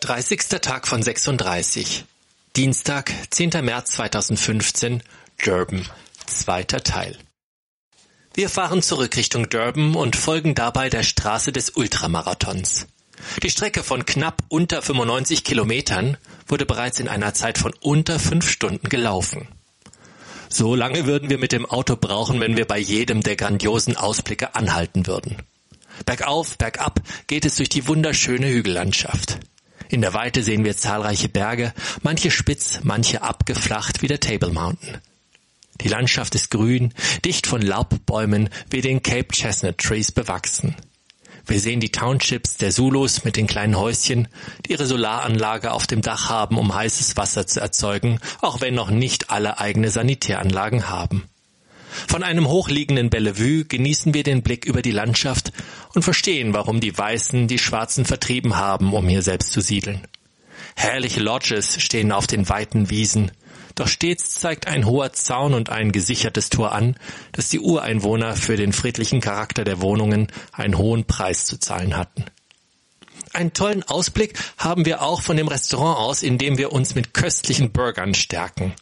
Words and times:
30. 0.00 0.48
Tag 0.62 0.88
von 0.88 1.02
36. 1.02 2.06
Dienstag, 2.56 3.12
10. 3.28 3.50
März 3.62 3.92
2015, 3.92 5.02
Durban, 5.44 5.86
zweiter 6.26 6.82
Teil. 6.82 7.18
Wir 8.32 8.48
fahren 8.48 8.80
zurück 8.80 9.14
Richtung 9.18 9.50
Durban 9.50 9.94
und 9.94 10.16
folgen 10.16 10.54
dabei 10.54 10.88
der 10.88 11.02
Straße 11.02 11.52
des 11.52 11.68
Ultramarathons. 11.76 12.86
Die 13.42 13.50
Strecke 13.50 13.82
von 13.82 14.06
knapp 14.06 14.42
unter 14.48 14.80
95 14.80 15.44
Kilometern 15.44 16.16
wurde 16.48 16.64
bereits 16.64 16.98
in 16.98 17.08
einer 17.08 17.34
Zeit 17.34 17.58
von 17.58 17.74
unter 17.80 18.18
fünf 18.18 18.48
Stunden 18.48 18.88
gelaufen. 18.88 19.48
So 20.48 20.74
lange 20.74 21.04
würden 21.04 21.28
wir 21.28 21.38
mit 21.38 21.52
dem 21.52 21.66
Auto 21.66 21.96
brauchen, 21.96 22.40
wenn 22.40 22.56
wir 22.56 22.64
bei 22.64 22.78
jedem 22.78 23.20
der 23.20 23.36
grandiosen 23.36 23.98
Ausblicke 23.98 24.54
anhalten 24.54 25.06
würden. 25.06 25.36
Bergauf, 26.06 26.56
bergab 26.56 27.02
geht 27.26 27.44
es 27.44 27.56
durch 27.56 27.68
die 27.68 27.86
wunderschöne 27.86 28.48
Hügellandschaft. 28.48 29.38
In 29.90 30.02
der 30.02 30.14
Weite 30.14 30.44
sehen 30.44 30.64
wir 30.64 30.76
zahlreiche 30.76 31.28
Berge, 31.28 31.74
manche 32.02 32.30
spitz, 32.30 32.78
manche 32.84 33.22
abgeflacht 33.22 34.02
wie 34.02 34.06
der 34.06 34.20
Table 34.20 34.52
Mountain. 34.52 34.98
Die 35.80 35.88
Landschaft 35.88 36.36
ist 36.36 36.52
grün, 36.52 36.94
dicht 37.24 37.48
von 37.48 37.60
Laubbäumen 37.60 38.50
wie 38.70 38.82
den 38.82 39.02
Cape 39.02 39.28
Chestnut 39.32 39.78
Trees 39.78 40.12
bewachsen. 40.12 40.76
Wir 41.44 41.58
sehen 41.58 41.80
die 41.80 41.90
Townships 41.90 42.56
der 42.56 42.70
Zulus 42.70 43.24
mit 43.24 43.36
den 43.36 43.48
kleinen 43.48 43.76
Häuschen, 43.76 44.28
die 44.64 44.72
ihre 44.72 44.86
Solaranlage 44.86 45.72
auf 45.72 45.88
dem 45.88 46.02
Dach 46.02 46.28
haben, 46.28 46.56
um 46.56 46.72
heißes 46.72 47.16
Wasser 47.16 47.48
zu 47.48 47.60
erzeugen, 47.60 48.20
auch 48.40 48.60
wenn 48.60 48.74
noch 48.74 48.90
nicht 48.90 49.30
alle 49.30 49.58
eigene 49.58 49.90
Sanitäranlagen 49.90 50.88
haben. 50.88 51.29
Von 52.08 52.22
einem 52.22 52.48
hochliegenden 52.48 53.10
Bellevue 53.10 53.64
genießen 53.64 54.14
wir 54.14 54.22
den 54.22 54.42
Blick 54.42 54.64
über 54.64 54.82
die 54.82 54.90
Landschaft 54.90 55.52
und 55.94 56.02
verstehen, 56.02 56.54
warum 56.54 56.80
die 56.80 56.96
Weißen 56.96 57.48
die 57.48 57.58
Schwarzen 57.58 58.04
vertrieben 58.04 58.56
haben, 58.56 58.92
um 58.92 59.08
hier 59.08 59.22
selbst 59.22 59.52
zu 59.52 59.60
siedeln. 59.60 60.06
Herrliche 60.76 61.20
Lodges 61.20 61.82
stehen 61.82 62.12
auf 62.12 62.26
den 62.26 62.48
weiten 62.48 62.90
Wiesen, 62.90 63.32
doch 63.74 63.88
stets 63.88 64.34
zeigt 64.34 64.66
ein 64.66 64.84
hoher 64.84 65.12
Zaun 65.12 65.54
und 65.54 65.70
ein 65.70 65.92
gesichertes 65.92 66.50
Tor 66.50 66.72
an, 66.72 66.96
dass 67.32 67.48
die 67.48 67.60
Ureinwohner 67.60 68.36
für 68.36 68.56
den 68.56 68.72
friedlichen 68.72 69.20
Charakter 69.20 69.64
der 69.64 69.80
Wohnungen 69.80 70.28
einen 70.52 70.76
hohen 70.76 71.04
Preis 71.04 71.46
zu 71.46 71.58
zahlen 71.58 71.96
hatten. 71.96 72.26
Einen 73.32 73.52
tollen 73.52 73.82
Ausblick 73.84 74.38
haben 74.58 74.84
wir 74.84 75.02
auch 75.02 75.22
von 75.22 75.36
dem 75.36 75.48
Restaurant 75.48 75.98
aus, 75.98 76.22
in 76.22 76.36
dem 76.36 76.58
wir 76.58 76.72
uns 76.72 76.94
mit 76.94 77.14
köstlichen 77.14 77.70
Burgern 77.70 78.14
stärken. 78.14 78.74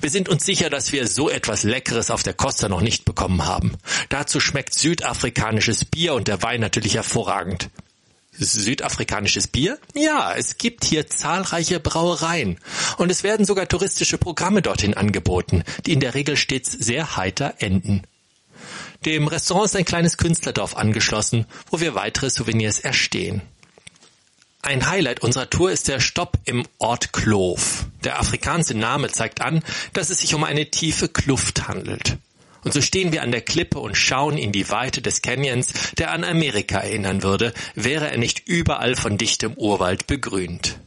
Wir 0.00 0.10
sind 0.10 0.28
uns 0.28 0.44
sicher, 0.44 0.70
dass 0.70 0.92
wir 0.92 1.06
so 1.06 1.28
etwas 1.30 1.62
Leckeres 1.62 2.10
auf 2.10 2.22
der 2.22 2.34
Costa 2.34 2.68
noch 2.68 2.80
nicht 2.80 3.04
bekommen 3.04 3.46
haben. 3.46 3.76
Dazu 4.08 4.40
schmeckt 4.40 4.74
südafrikanisches 4.74 5.84
Bier 5.84 6.14
und 6.14 6.28
der 6.28 6.42
Wein 6.42 6.60
natürlich 6.60 6.94
hervorragend. 6.94 7.70
Südafrikanisches 8.36 9.46
Bier? 9.46 9.78
Ja, 9.94 10.34
es 10.34 10.58
gibt 10.58 10.84
hier 10.84 11.06
zahlreiche 11.06 11.78
Brauereien 11.78 12.58
und 12.98 13.10
es 13.10 13.22
werden 13.22 13.46
sogar 13.46 13.68
touristische 13.68 14.18
Programme 14.18 14.60
dorthin 14.60 14.94
angeboten, 14.94 15.62
die 15.86 15.92
in 15.92 16.00
der 16.00 16.14
Regel 16.14 16.36
stets 16.36 16.72
sehr 16.72 17.16
heiter 17.16 17.54
enden. 17.58 18.02
Dem 19.04 19.28
Restaurant 19.28 19.66
ist 19.66 19.76
ein 19.76 19.84
kleines 19.84 20.16
Künstlerdorf 20.16 20.76
angeschlossen, 20.76 21.46
wo 21.70 21.80
wir 21.80 21.94
weitere 21.94 22.30
Souvenirs 22.30 22.80
erstehen. 22.80 23.42
Ein 24.62 24.88
Highlight 24.88 25.20
unserer 25.22 25.50
Tour 25.50 25.70
ist 25.70 25.88
der 25.88 26.00
Stopp 26.00 26.38
im 26.46 26.66
Ort 26.78 27.12
Kloof. 27.12 27.84
Der 28.04 28.20
afrikanische 28.20 28.74
Name 28.74 29.10
zeigt 29.10 29.40
an, 29.40 29.62
dass 29.92 30.10
es 30.10 30.20
sich 30.20 30.34
um 30.34 30.44
eine 30.44 30.70
tiefe 30.70 31.08
Kluft 31.08 31.68
handelt. 31.68 32.18
Und 32.62 32.72
so 32.72 32.80
stehen 32.80 33.12
wir 33.12 33.22
an 33.22 33.30
der 33.30 33.42
Klippe 33.42 33.78
und 33.78 33.96
schauen 33.96 34.38
in 34.38 34.50
die 34.50 34.70
Weite 34.70 35.02
des 35.02 35.20
Canyons, 35.20 35.72
der 35.98 36.12
an 36.12 36.24
Amerika 36.24 36.78
erinnern 36.78 37.22
würde, 37.22 37.52
wäre 37.74 38.10
er 38.10 38.16
nicht 38.16 38.48
überall 38.48 38.96
von 38.96 39.18
dichtem 39.18 39.52
Urwald 39.54 40.06
begrünt. 40.06 40.78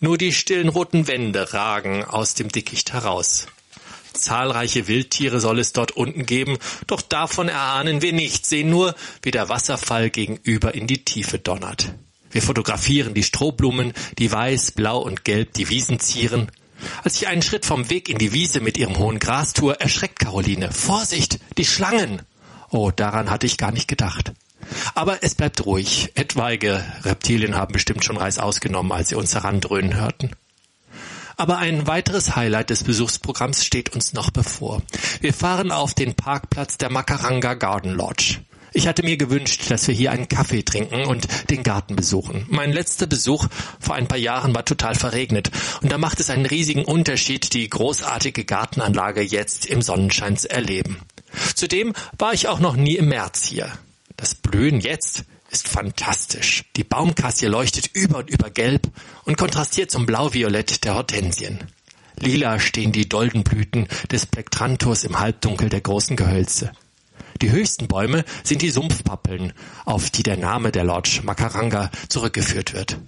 Nur 0.00 0.18
die 0.18 0.32
stillen 0.32 0.68
roten 0.68 1.06
Wände 1.06 1.54
ragen 1.54 2.04
aus 2.04 2.34
dem 2.34 2.48
Dickicht 2.48 2.92
heraus. 2.92 3.46
Zahlreiche 4.12 4.86
Wildtiere 4.86 5.40
soll 5.40 5.58
es 5.60 5.72
dort 5.72 5.92
unten 5.92 6.26
geben, 6.26 6.58
doch 6.86 7.00
davon 7.00 7.48
erahnen 7.48 8.02
wir 8.02 8.12
nichts, 8.12 8.48
sehen 8.48 8.70
nur, 8.70 8.94
wie 9.22 9.30
der 9.30 9.48
Wasserfall 9.48 10.10
gegenüber 10.10 10.74
in 10.74 10.86
die 10.86 11.04
Tiefe 11.04 11.38
donnert. 11.38 11.94
Wir 12.34 12.42
fotografieren 12.42 13.14
die 13.14 13.22
Strohblumen, 13.22 13.92
die 14.18 14.30
weiß, 14.30 14.72
blau 14.72 14.98
und 14.98 15.24
gelb 15.24 15.52
die 15.52 15.68
Wiesen 15.68 16.00
zieren. 16.00 16.50
Als 17.04 17.14
ich 17.14 17.28
einen 17.28 17.42
Schritt 17.42 17.64
vom 17.64 17.90
Weg 17.90 18.08
in 18.08 18.18
die 18.18 18.32
Wiese 18.32 18.60
mit 18.60 18.76
ihrem 18.76 18.98
hohen 18.98 19.20
Gras 19.20 19.52
tue, 19.52 19.78
erschreckt 19.78 20.18
Caroline. 20.18 20.72
Vorsicht, 20.72 21.38
die 21.58 21.64
Schlangen! 21.64 22.22
Oh, 22.70 22.90
daran 22.90 23.30
hatte 23.30 23.46
ich 23.46 23.56
gar 23.56 23.70
nicht 23.70 23.86
gedacht. 23.86 24.32
Aber 24.96 25.22
es 25.22 25.36
bleibt 25.36 25.64
ruhig. 25.64 26.10
Etwaige 26.16 26.84
Reptilien 27.04 27.54
haben 27.54 27.72
bestimmt 27.72 28.04
schon 28.04 28.16
Reis 28.16 28.40
ausgenommen, 28.40 28.90
als 28.90 29.10
sie 29.10 29.14
uns 29.14 29.32
herandröhnen 29.32 29.94
hörten. 29.94 30.32
Aber 31.36 31.58
ein 31.58 31.86
weiteres 31.86 32.34
Highlight 32.34 32.70
des 32.70 32.82
Besuchsprogramms 32.82 33.64
steht 33.64 33.94
uns 33.94 34.12
noch 34.12 34.30
bevor. 34.30 34.82
Wir 35.20 35.34
fahren 35.34 35.70
auf 35.70 35.94
den 35.94 36.14
Parkplatz 36.14 36.78
der 36.78 36.90
Makaranga 36.90 37.54
Garden 37.54 37.92
Lodge. 37.92 38.38
Ich 38.76 38.88
hatte 38.88 39.04
mir 39.04 39.16
gewünscht, 39.16 39.70
dass 39.70 39.86
wir 39.86 39.94
hier 39.94 40.10
einen 40.10 40.28
Kaffee 40.28 40.64
trinken 40.64 41.04
und 41.04 41.28
den 41.48 41.62
Garten 41.62 41.94
besuchen. 41.94 42.44
Mein 42.50 42.72
letzter 42.72 43.06
Besuch 43.06 43.46
vor 43.78 43.94
ein 43.94 44.08
paar 44.08 44.18
Jahren 44.18 44.52
war 44.52 44.64
total 44.64 44.96
verregnet 44.96 45.52
und 45.80 45.92
da 45.92 45.96
macht 45.96 46.18
es 46.18 46.28
einen 46.28 46.44
riesigen 46.44 46.84
Unterschied, 46.84 47.54
die 47.54 47.70
großartige 47.70 48.44
Gartenanlage 48.44 49.22
jetzt 49.22 49.66
im 49.66 49.80
Sonnenschein 49.80 50.36
zu 50.36 50.50
erleben. 50.50 50.98
Zudem 51.54 51.92
war 52.18 52.34
ich 52.34 52.48
auch 52.48 52.58
noch 52.58 52.74
nie 52.74 52.96
im 52.96 53.08
März 53.08 53.44
hier. 53.46 53.70
Das 54.16 54.34
Blühen 54.34 54.80
jetzt 54.80 55.22
ist 55.52 55.68
fantastisch. 55.68 56.64
Die 56.74 56.82
Baumkassie 56.82 57.46
leuchtet 57.46 57.90
über 57.92 58.18
und 58.18 58.30
über 58.30 58.50
gelb 58.50 58.88
und 59.24 59.36
kontrastiert 59.36 59.92
zum 59.92 60.04
Blau-Violett 60.04 60.82
der 60.82 60.96
Hortensien. 60.96 61.60
Lila 62.16 62.58
stehen 62.58 62.90
die 62.90 63.08
Doldenblüten 63.08 63.86
des 64.10 64.26
Plektranthus 64.26 65.04
im 65.04 65.20
Halbdunkel 65.20 65.68
der 65.68 65.80
großen 65.80 66.16
Gehölze. 66.16 66.72
Die 67.42 67.50
höchsten 67.50 67.88
Bäume 67.88 68.24
sind 68.42 68.62
die 68.62 68.70
Sumpfpappeln, 68.70 69.52
auf 69.84 70.10
die 70.10 70.22
der 70.22 70.36
Name 70.36 70.72
der 70.72 70.84
Lodge 70.84 71.20
Makaranga 71.24 71.90
zurückgeführt 72.08 72.74
wird. 72.74 72.98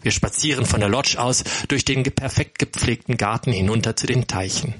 Wir 0.00 0.12
spazieren 0.12 0.64
von 0.64 0.80
der 0.80 0.88
Lodge 0.88 1.20
aus 1.20 1.44
durch 1.68 1.84
den 1.84 2.02
perfekt 2.04 2.58
gepflegten 2.58 3.16
Garten 3.16 3.52
hinunter 3.52 3.96
zu 3.96 4.06
den 4.06 4.26
Teichen. 4.26 4.74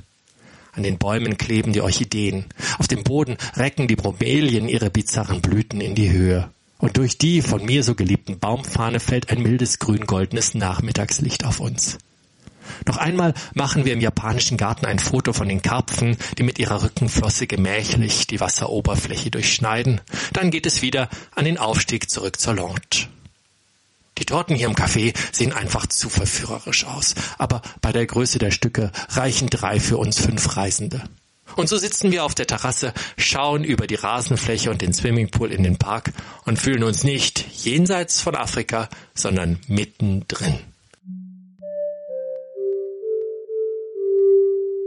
An 0.73 0.85
den 0.85 0.99
Bäumen 0.99 1.37
kleben 1.37 1.73
die 1.73 1.81
Orchideen. 1.81 2.47
Auf 2.79 2.87
dem 2.87 3.03
Boden 3.03 3.37
recken 3.57 3.89
die 3.89 3.97
Bromelien 3.97 4.69
ihre 4.69 4.91
bizarren 4.91 5.41
Blüten 5.41 5.81
in 5.81 5.97
die 5.97 6.11
Höhe. 6.11 6.51
Und 6.79 6.97
durch 6.97 7.19
die 7.19 7.43
von 7.43 7.65
mir 7.65 7.83
so 7.83 7.97
geliebten 7.97 8.39
Baumfahne 8.39 9.01
fällt 9.01 9.31
ein 9.31 9.43
mildes 9.43 9.81
grün-goldenes 9.81 10.55
Nachmittagslicht 10.55 11.45
auf 11.45 11.59
uns. 11.59 11.99
Noch 12.87 12.97
einmal 12.97 13.35
machen 13.55 13.85
wir 13.85 13.93
im 13.93 14.01
japanischen 14.01 14.57
Garten 14.57 14.87
ein 14.87 14.99
Foto 14.99 15.33
von 15.33 15.49
den 15.49 15.63
Karpfen, 15.63 16.17
die 16.37 16.43
mit 16.43 16.59
ihrer 16.59 16.83
Rückenflosse 16.83 17.47
gemächlich 17.47 18.27
die 18.27 18.41
Wasseroberfläche 18.41 19.31
durchschneiden. 19.31 20.01
Dann 20.33 20.51
geht 20.51 20.67
es 20.67 20.83
wieder 20.83 21.09
an 21.35 21.45
den 21.45 21.59
Aufstieg 21.59 22.11
zurück 22.11 22.41
zur 22.41 22.55
Lounge. 22.55 23.09
Die 24.19 24.25
Torten 24.25 24.57
hier 24.57 24.67
im 24.67 24.75
Café 24.75 25.15
sehen 25.33 25.53
einfach 25.53 25.87
zu 25.87 26.09
verführerisch 26.09 26.85
aus, 26.85 27.15
aber 27.39 27.63
bei 27.81 27.93
der 27.93 28.07
Größe 28.07 28.39
der 28.39 28.51
Stücke 28.51 28.91
reichen 29.11 29.49
drei 29.49 29.79
für 29.79 29.97
uns 29.97 30.19
fünf 30.19 30.57
Reisende. 30.57 31.05
Und 31.57 31.69
so 31.69 31.77
sitzen 31.77 32.13
wir 32.13 32.25
auf 32.25 32.35
der 32.35 32.47
Terrasse, 32.47 32.93
schauen 33.17 33.65
über 33.65 33.87
die 33.87 33.95
Rasenfläche 33.95 34.71
und 34.71 34.83
den 34.83 34.93
Swimmingpool 34.93 35.51
in 35.51 35.63
den 35.63 35.79
Park 35.79 36.13
und 36.45 36.59
fühlen 36.59 36.85
uns 36.85 37.05
nicht 37.05 37.45
jenseits 37.65 38.21
von 38.21 38.37
Afrika, 38.37 38.89
sondern 39.15 39.59
mittendrin. 39.67 40.59